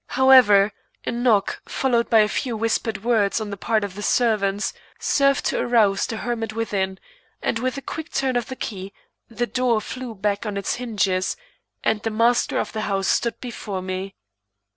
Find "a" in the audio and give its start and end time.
1.05-1.11, 2.21-2.27, 7.77-7.83